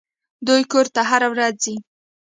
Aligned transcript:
دوى 0.47 0.63
کور 0.71 0.85
ته 0.95 1.01
هره 1.09 1.27
ورځ 1.33 1.55
ځي. 1.63 1.75